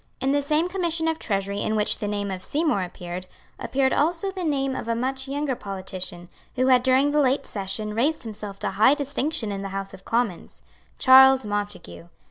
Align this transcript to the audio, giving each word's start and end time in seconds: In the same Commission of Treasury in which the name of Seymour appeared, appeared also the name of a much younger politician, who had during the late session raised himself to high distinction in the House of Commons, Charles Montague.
In 0.19 0.31
the 0.31 0.41
same 0.41 0.67
Commission 0.67 1.07
of 1.07 1.19
Treasury 1.19 1.61
in 1.61 1.75
which 1.75 1.99
the 1.99 2.07
name 2.07 2.31
of 2.31 2.41
Seymour 2.41 2.81
appeared, 2.81 3.27
appeared 3.59 3.93
also 3.93 4.31
the 4.31 4.43
name 4.43 4.75
of 4.75 4.87
a 4.87 4.95
much 4.95 5.27
younger 5.27 5.53
politician, 5.55 6.27
who 6.55 6.65
had 6.65 6.81
during 6.81 7.11
the 7.11 7.21
late 7.21 7.45
session 7.45 7.93
raised 7.93 8.23
himself 8.23 8.57
to 8.61 8.71
high 8.71 8.95
distinction 8.95 9.51
in 9.51 9.61
the 9.61 9.69
House 9.69 9.93
of 9.93 10.03
Commons, 10.03 10.63
Charles 10.97 11.45
Montague. 11.45 12.07